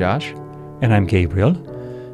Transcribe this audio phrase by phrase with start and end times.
[0.00, 0.30] Josh.
[0.80, 1.50] And I'm Gabriel.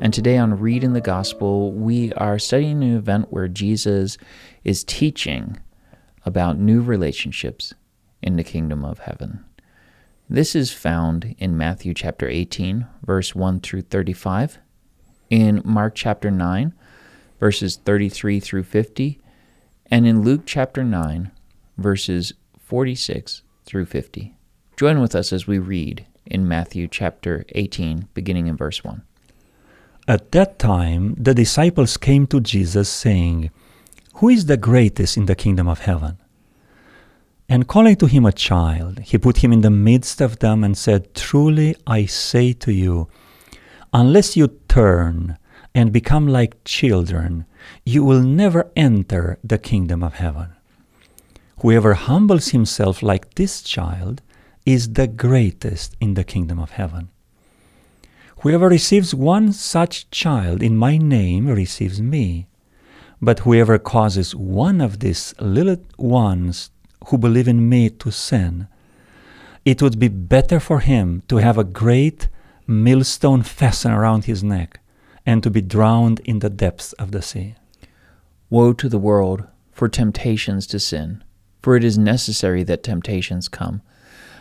[0.00, 4.18] And today on Reading the Gospel, we are studying an event where Jesus
[4.64, 5.60] is teaching
[6.26, 7.74] about new relationships
[8.20, 9.44] in the kingdom of heaven.
[10.28, 14.58] This is found in Matthew chapter 18, verse 1 through 35,
[15.30, 16.74] in Mark chapter 9,
[17.38, 19.20] verses 33 through 50,
[19.86, 21.30] and in Luke chapter 9,
[21.76, 24.34] verses 46 through 50.
[24.76, 29.02] Join with us as we read in Matthew chapter 18, beginning in verse 1.
[30.06, 33.50] At that time, the disciples came to Jesus, saying,
[34.14, 36.18] Who is the greatest in the kingdom of heaven?
[37.48, 40.76] And calling to him a child, he put him in the midst of them and
[40.76, 43.08] said, Truly I say to you,
[43.92, 45.38] unless you turn
[45.74, 47.46] and become like children,
[47.84, 50.48] you will never enter the kingdom of heaven.
[51.60, 54.22] Whoever humbles himself like this child
[54.68, 57.08] is the greatest in the kingdom of heaven.
[58.40, 62.48] Whoever receives one such child in my name receives me.
[63.22, 66.70] But whoever causes one of these little ones
[67.06, 68.68] who believe in me to sin,
[69.64, 72.28] it would be better for him to have a great
[72.66, 74.80] millstone fastened around his neck
[75.24, 77.54] and to be drowned in the depths of the sea.
[78.50, 81.24] Woe to the world for temptations to sin,
[81.62, 83.80] for it is necessary that temptations come.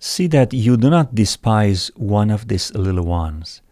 [0.00, 3.62] See that you do not despise one of these little ones.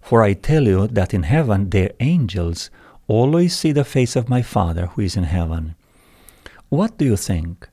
[0.00, 2.70] For I tell you that in heaven their angels
[3.06, 5.74] always see the face of my Father who is in heaven.
[6.68, 7.68] What do you think?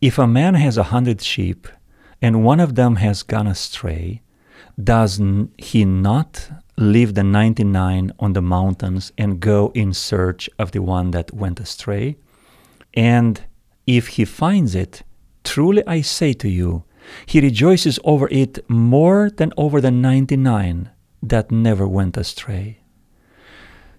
[0.00, 1.66] If a man has a hundred sheep,
[2.20, 4.22] and one of them has gone astray,
[4.82, 5.20] does
[5.58, 10.82] he not leave the ninety nine on the mountains and go in search of the
[10.82, 12.16] one that went astray?
[12.94, 13.40] And
[13.86, 15.02] if he finds it,
[15.44, 16.84] truly I say to you,
[17.26, 20.90] he rejoices over it more than over the ninety nine
[21.22, 22.78] that never went astray.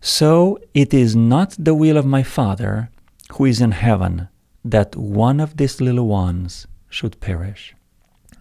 [0.02, 2.90] So it is not the will of my Father
[3.34, 4.30] who is in heaven
[4.64, 7.76] that one of these little ones should perish.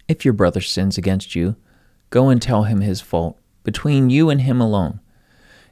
[0.08, 1.56] If your brother sins against you,
[2.10, 5.00] go and tell him his fault between you and him alone.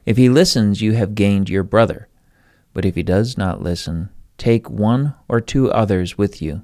[0.05, 2.07] If he listens, you have gained your brother.
[2.73, 6.63] But if he does not listen, take one or two others with you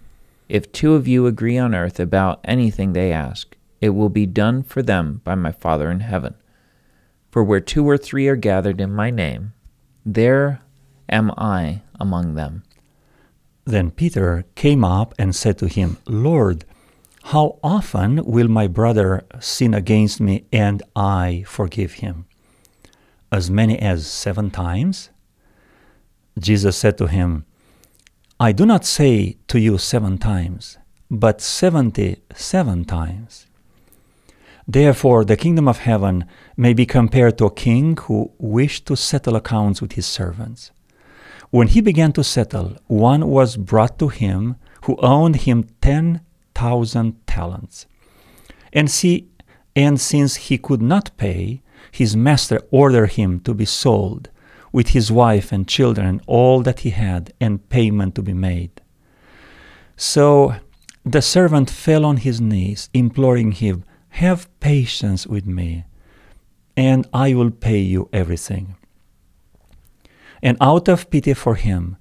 [0.51, 4.63] if two of you agree on earth about anything they ask, it will be done
[4.63, 6.35] for them by my Father in heaven.
[7.31, 9.53] For where two or three are gathered in my name,
[10.05, 10.61] there
[11.07, 12.63] am I among them.
[13.63, 16.65] Then Peter came up and said to him, Lord,
[17.23, 22.25] how often will my brother sin against me and I forgive him?
[23.31, 25.11] As many as seven times?
[26.37, 27.45] Jesus said to him,
[28.41, 30.79] I do not say to you seven times,
[31.11, 33.45] but seventy seven times.
[34.67, 36.25] Therefore, the kingdom of heaven
[36.57, 40.71] may be compared to a king who wished to settle accounts with his servants.
[41.51, 44.55] When he began to settle, one was brought to him
[44.85, 46.21] who owned him ten
[46.55, 47.85] thousand talents.
[48.73, 49.27] And see,
[49.75, 51.61] and since he could not pay,
[51.91, 54.31] his master ordered him to be sold
[54.71, 58.81] with his wife and children all that he had, and payment to be made.
[59.95, 60.55] So
[61.05, 65.85] the servant fell on his knees, imploring him, Have patience with me,
[66.77, 68.75] and I will pay you everything.
[70.41, 71.97] And out of pity for him,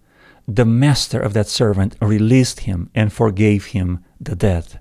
[0.47, 4.77] the master of that servant released him and forgave him the debt.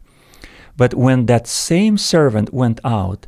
[0.76, 3.28] But when that same servant went out,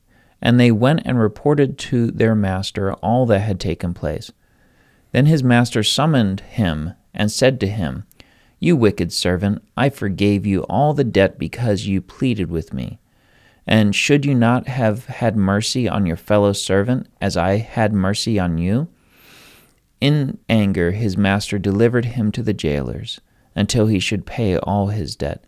[0.41, 4.31] and they went and reported to their master all that had taken place.
[5.11, 8.05] Then his master summoned him and said to him,
[8.59, 12.99] You wicked servant, I forgave you all the debt because you pleaded with me.
[13.67, 18.39] And should you not have had mercy on your fellow servant as I had mercy
[18.39, 18.87] on you?
[19.99, 23.21] In anger, his master delivered him to the jailers
[23.55, 25.45] until he should pay all his debt.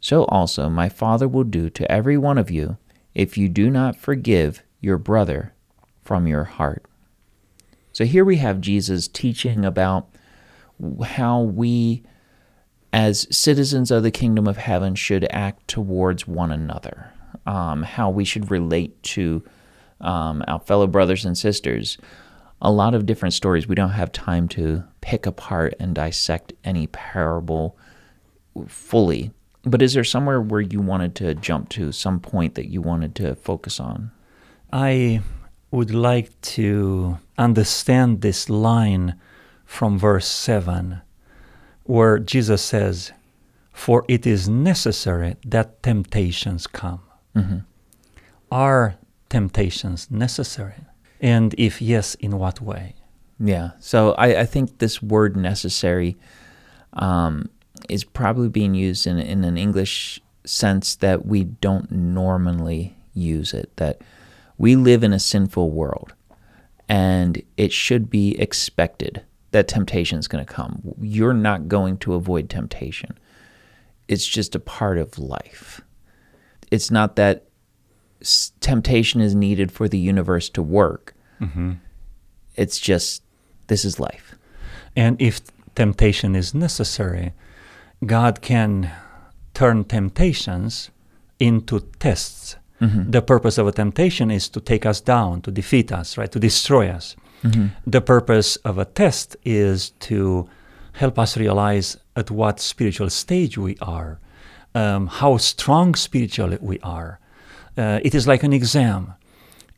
[0.00, 2.76] So also my Father will do to every one of you
[3.16, 5.54] if you do not forgive your brother
[6.04, 6.84] from your heart.
[7.90, 10.06] So here we have Jesus teaching about
[11.02, 12.02] how we,
[12.92, 17.10] as citizens of the kingdom of heaven, should act towards one another,
[17.46, 19.42] um, how we should relate to
[20.02, 21.96] um, our fellow brothers and sisters.
[22.60, 23.66] A lot of different stories.
[23.66, 27.78] We don't have time to pick apart and dissect any parable
[28.68, 29.30] fully.
[29.66, 33.16] But is there somewhere where you wanted to jump to, some point that you wanted
[33.16, 34.12] to focus on?
[34.72, 35.22] I
[35.72, 39.18] would like to understand this line
[39.64, 41.02] from verse 7,
[41.82, 43.10] where Jesus says,
[43.72, 47.00] For it is necessary that temptations come.
[47.34, 47.58] Mm-hmm.
[48.52, 48.94] Are
[49.28, 50.84] temptations necessary?
[51.20, 52.94] And if yes, in what way?
[53.40, 53.70] Yeah.
[53.80, 56.16] So I, I think this word necessary
[56.92, 57.50] um,
[57.88, 63.74] is probably being used in, in an English sense that we don't normally use it,
[63.76, 64.00] that
[64.58, 66.14] we live in a sinful world
[66.88, 70.82] and it should be expected that temptation is going to come.
[71.00, 73.18] You're not going to avoid temptation.
[74.08, 75.80] It's just a part of life.
[76.70, 77.44] It's not that
[78.60, 81.14] temptation is needed for the universe to work.
[81.40, 81.72] Mm-hmm.
[82.56, 83.22] It's just
[83.66, 84.36] this is life.
[84.94, 85.40] And if
[85.74, 87.32] temptation is necessary,
[88.04, 88.90] God can
[89.54, 90.90] turn temptations
[91.38, 92.56] into tests.
[92.80, 93.10] Mm-hmm.
[93.10, 96.30] The purpose of a temptation is to take us down, to defeat us, right?
[96.30, 97.16] To destroy us.
[97.42, 97.68] Mm-hmm.
[97.86, 100.48] The purpose of a test is to
[100.92, 104.18] help us realize at what spiritual stage we are,
[104.74, 107.18] um, how strong spiritually we are.
[107.76, 109.14] Uh, it is like an exam.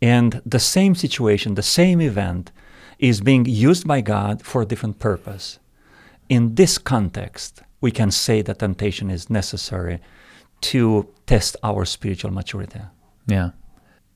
[0.01, 2.53] And the same situation, the same event,
[2.99, 5.59] is being used by God for a different purpose.
[6.29, 10.01] In this context, we can say that temptation is necessary
[10.61, 12.81] to test our spiritual maturity.
[13.27, 13.51] Yeah.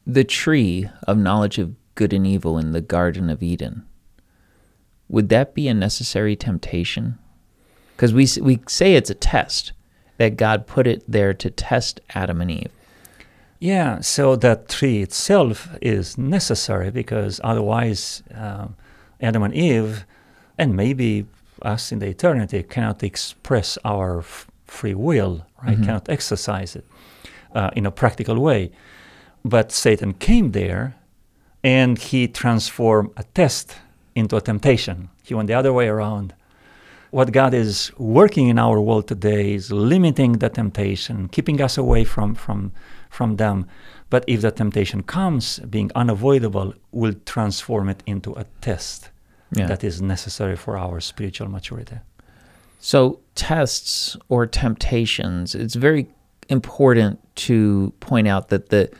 [0.07, 3.87] The tree of knowledge of good and evil in the Garden of Eden,
[5.09, 7.19] would that be a necessary temptation?
[7.95, 9.73] Because we, we say it's a test,
[10.17, 12.71] that God put it there to test Adam and Eve.
[13.59, 18.75] Yeah, so that tree itself is necessary because otherwise, um,
[19.21, 20.05] Adam and Eve,
[20.59, 21.27] and maybe
[21.67, 25.79] us in the eternity, cannot express our f- free will, right?
[25.79, 25.85] Mhm.
[25.85, 26.85] Cannot exercise it
[27.55, 28.71] uh, in a practical way.
[29.45, 30.95] But Satan came there
[31.65, 33.77] and he transformed a test
[34.15, 35.09] into a temptation.
[35.25, 36.35] He went the other way around.
[37.11, 42.05] What God is working in our world today is limiting the temptation, keeping us away
[42.05, 42.73] from, from,
[43.11, 43.67] from them.
[44.09, 49.11] But if the temptation comes, being unavoidable, will transform it into a test
[49.55, 49.67] Yeah.
[49.67, 51.99] that is necessary for our spiritual maturity.
[52.81, 56.09] So, tests or temptations, it's very
[56.49, 58.91] important to point out that the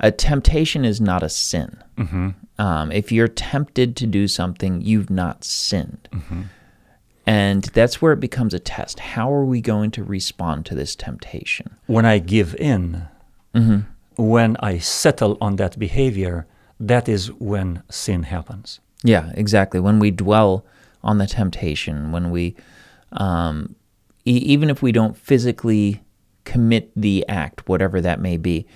[0.00, 1.82] a temptation is not a sin.
[1.96, 2.30] Mm-hmm.
[2.58, 6.08] Um, if you're tempted to do something, you've not sinned.
[6.12, 6.42] Mm-hmm.
[7.26, 8.98] And that's where it becomes a test.
[8.98, 11.76] How are we going to respond to this temptation?
[11.86, 13.06] When I give in,
[13.54, 13.80] Mm-hmm.
[14.22, 16.46] when I settle on that behavior,
[16.80, 18.80] that is when sin happens.
[19.04, 19.80] Yeah, exactly.
[19.80, 20.64] When we dwell
[21.02, 22.54] on the temptation, when we,
[23.12, 23.74] um,
[24.24, 26.02] e- even if we don't physically
[26.44, 28.66] commit the act, whatever that may be,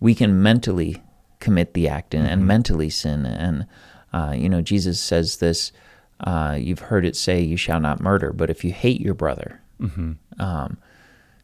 [0.00, 1.02] we can mentally
[1.40, 2.46] commit the act and, and Mhm.
[2.46, 3.24] mentally sin.
[3.26, 3.66] And,
[4.12, 5.72] uh, you know, Jesus says this
[6.24, 8.32] uh, you've heard it say, you shall not murder.
[8.32, 10.12] But if you hate your brother, Mm-hmm.
[10.40, 10.78] um,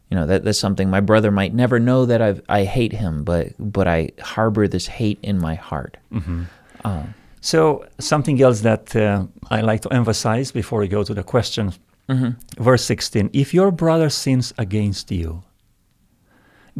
[0.09, 3.25] you know that that's something my brother might never know that I I hate him,
[3.25, 5.97] but but I harbor this hate in my heart.
[6.13, 6.43] Mm-hmm.
[6.85, 11.23] Um, So, something else that uh, I like to emphasize before we go to the
[11.23, 11.71] question,
[12.09, 12.35] mhm.
[12.57, 15.43] verse 16 If your brother sins against you,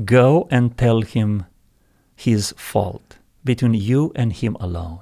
[0.05, 1.45] go and tell him
[2.15, 4.99] his fault between you and him alone.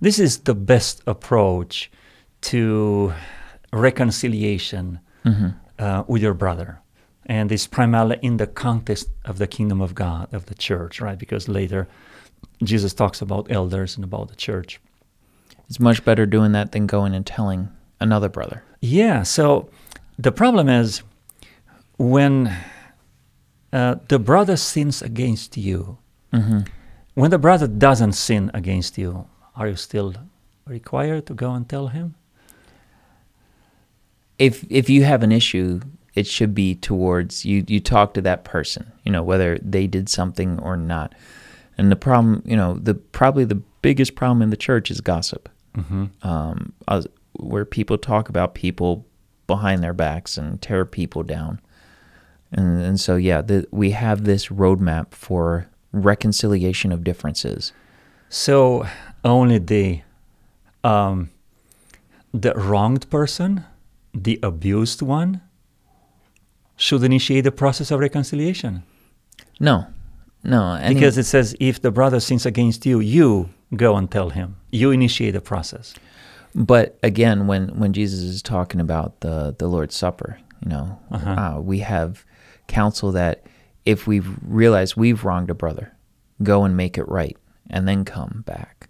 [0.00, 1.90] This is the best approach
[2.50, 3.12] to
[3.72, 5.54] reconciliation Mhm.
[5.78, 6.80] uh, with your brother.
[7.26, 11.18] And it's primarily in the context of the kingdom of God, of the church, right?
[11.18, 11.86] Because later
[12.62, 14.80] Jesus talks about elders and about the church.
[15.68, 17.68] It's much better doing that than going and telling
[18.00, 18.62] another brother.
[18.80, 19.22] Yeah.
[19.22, 19.68] So
[20.18, 21.02] the problem is
[21.98, 22.54] when
[23.72, 25.98] uh, the brother sins against you,
[26.32, 26.60] Mm-hmm.
[27.14, 30.14] when the brother doesn't sin against you, are you still
[30.66, 32.14] required to go and tell him?
[34.38, 35.80] If if you have an issue,
[36.14, 37.64] it should be towards you.
[37.68, 41.14] You talk to that person, you know, whether they did something or not.
[41.78, 45.48] And the problem, you know, the probably the biggest problem in the church is gossip,
[45.76, 46.28] Mm-hmm.
[46.28, 47.02] um, uh,
[47.32, 49.06] where people talk about people
[49.46, 51.60] behind their backs and tear people down.
[52.52, 57.72] And and so yeah, the, we have this roadmap for reconciliation of differences.
[58.28, 58.86] So
[59.24, 60.02] only the
[60.84, 61.30] um,
[62.34, 63.64] the wronged person,
[64.14, 65.40] the abused one,
[66.76, 68.82] should initiate the process of reconciliation.
[69.60, 69.86] No,
[70.44, 74.56] no, because it says if the brother sins against you, you go and tell him.
[74.70, 75.94] You initiate the process.
[76.54, 81.30] But again, when when Jesus is talking about the the Lord's Supper, you know, Uh-huh.
[81.30, 82.24] uh, we have
[82.66, 83.44] counsel that
[83.84, 85.92] if we realize we've wronged a brother,
[86.42, 87.36] go and make it right,
[87.70, 88.88] and then come back.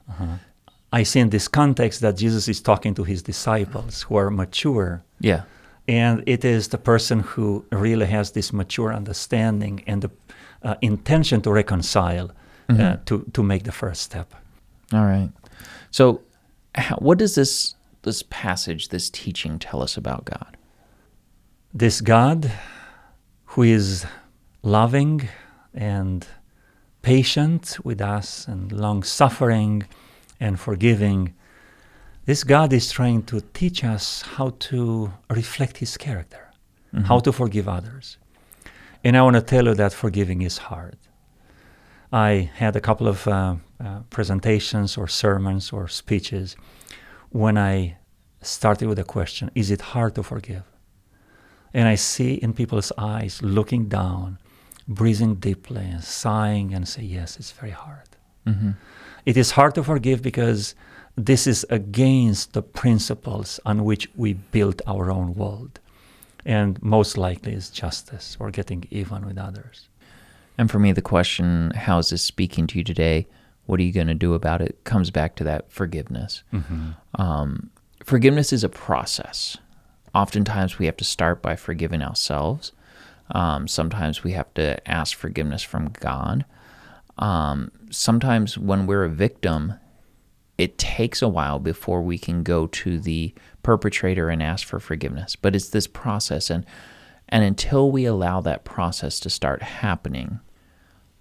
[0.92, 5.02] I see in this context that Jesus is talking to his disciples who are mature.
[5.20, 5.42] Yeah,
[5.88, 10.10] And it is the person who really has this mature understanding and the
[10.64, 12.30] uh, intention to reconcile
[12.68, 14.34] uh, to, to make the first step.
[14.92, 15.30] all right.
[15.90, 16.22] So,
[16.74, 20.56] how, what does this this passage, this teaching, tell us about God?
[21.74, 22.50] This God
[23.44, 24.06] who is
[24.62, 25.28] loving
[25.74, 26.26] and
[27.02, 29.84] patient with us and long suffering
[30.40, 31.34] and forgiving,
[32.24, 36.50] this God is trying to teach us how to reflect His character,
[37.04, 38.16] how to forgive others.
[39.04, 40.96] And I want to tell you that forgiving is hard.
[42.12, 46.56] I had a couple of uh, uh, presentations or sermons or speeches
[47.30, 47.96] when I
[48.42, 50.64] started with the question Is it hard to forgive?
[51.74, 54.38] And I see in people's eyes looking down,
[54.86, 58.08] breathing deeply, and sighing, and say, Yes, it's very hard.
[58.46, 58.72] Mm-hmm.
[59.24, 60.74] It is hard to forgive because
[61.16, 65.80] this is against the principles on which we built our own world.
[66.44, 69.88] And most likely is justice or getting even with others.
[70.58, 73.26] And for me, the question, how is this speaking to you today?
[73.66, 74.82] What are you going to do about it?
[74.84, 76.42] comes back to that forgiveness.
[77.14, 77.70] Um,
[78.04, 79.56] forgiveness is a process.
[80.14, 82.72] Oftentimes, we have to start by forgiving ourselves.
[83.30, 86.44] Um, sometimes we have to ask forgiveness from God.
[87.18, 89.74] Um, sometimes, when we're a victim,
[90.62, 95.36] it takes a while before we can go to the perpetrator and ask for forgiveness.
[95.36, 96.64] But it's this process, and
[97.28, 100.40] and until we allow that process to start happening,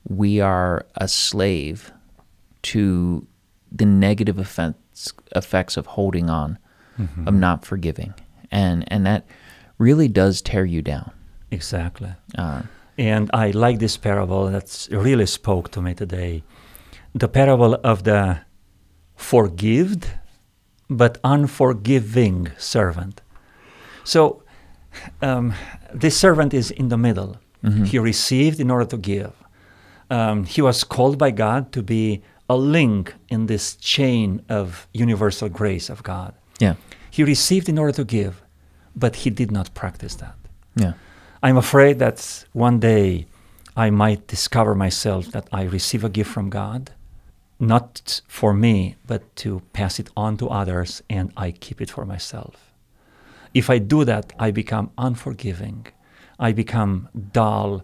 [0.07, 1.91] we are a slave
[2.61, 3.25] to
[3.71, 6.57] the negative effects effects of holding on,
[7.25, 8.13] of not forgiving,
[8.51, 9.25] and and that
[9.77, 11.11] really does tear you down.
[11.49, 12.13] Exactly.
[12.37, 12.61] Uh,
[12.97, 16.43] And I like this parable that's really spoke to me today.
[17.15, 18.37] The parable of the
[19.21, 20.03] forgived
[20.89, 23.21] but unforgiving servant.
[24.03, 24.43] So
[25.21, 25.53] um,
[25.93, 27.37] this servant is in the middle.
[27.91, 29.33] He received in order to give.
[30.09, 35.47] Um, he was called by God to be a link in this chain of universal
[35.47, 36.33] grace of God.
[36.59, 36.73] yeah,
[37.11, 38.33] He received in order to give,
[38.95, 40.35] but he did not practice that.
[40.75, 40.93] yeah,
[41.43, 43.25] I'm afraid that one day
[43.85, 46.81] I might discover myself that I receive a gift from God,
[47.61, 52.05] not for me, but to pass it on to others, and I keep it for
[52.05, 52.73] myself.
[53.53, 55.87] If I do that, I become unforgiving.
[56.39, 57.83] I become dull.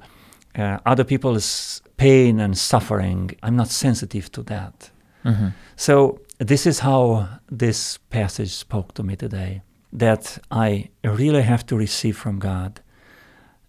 [0.57, 4.89] Uh, other people's pain and suffering, I'm not sensitive to that.
[5.23, 9.61] hmm So, this is how this passage spoke to me today
[9.93, 12.81] that I really have to receive from God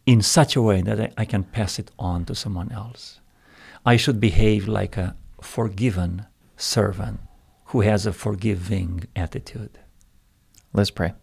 [0.04, 3.20] in such a way that I, I can pass it on to someone else.
[3.86, 6.26] I should behave like a forgiven
[6.56, 7.20] servant
[7.66, 9.78] who has a forgiving attitude.
[10.72, 11.14] Let's pray.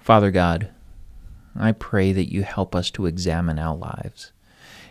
[0.00, 0.70] Father God,
[1.58, 4.32] I pray that you help us to examine our lives,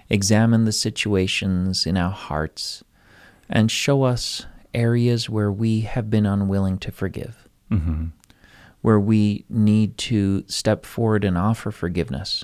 [0.10, 2.84] examine the situations in our hearts,
[3.50, 8.06] and show us areas where we have been unwilling to forgive, Mm-hmm.
[8.82, 12.44] where we need to step forward and offer forgiveness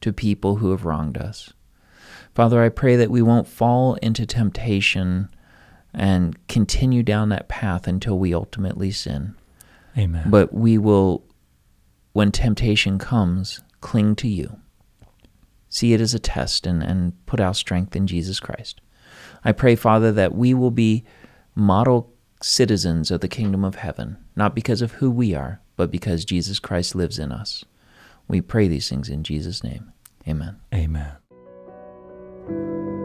[0.00, 1.52] to people who have wronged us.
[2.34, 5.28] Father, I pray that we won't fall into temptation
[5.92, 9.34] and continue down that path until we ultimately sin
[9.98, 10.30] Amen.
[10.30, 11.24] but we will,
[12.12, 14.58] when temptation comes, cling to you.
[15.68, 18.80] See it as a test and, and put our strength in Jesus Christ.
[19.44, 21.04] I pray, Father, that we will be
[21.54, 26.24] model citizens of the kingdom of heaven, not because of who we are, but because
[26.24, 27.64] Jesus Christ lives in us.
[28.28, 29.92] We pray these things in Jesus' name.
[30.28, 30.56] Amen.
[30.74, 31.19] Amen
[32.50, 32.99] thank you